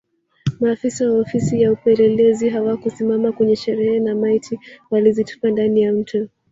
Maafisa 0.59 1.11
wa 1.11 1.19
Ofisi 1.19 1.61
ya 1.61 1.71
Upelelezi 1.71 2.49
hawakusimama 2.49 3.31
kwenye 3.31 3.55
sherehe 3.55 3.99
na 3.99 4.15
maiti 4.15 4.59
walizitupa 4.91 5.51
ndani 5.51 5.81
ya 5.81 5.93
Mto 5.93 6.27